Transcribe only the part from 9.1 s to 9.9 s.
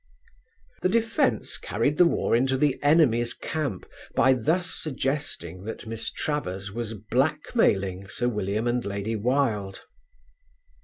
Wilde.